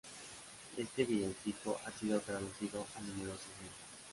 Este 0.77 1.03
villancico 1.03 1.79
ha 1.85 1.91
sido 1.91 2.19
traducido 2.21 2.87
a 2.95 3.01
numerosas 3.01 3.45
lenguas. 3.61 3.85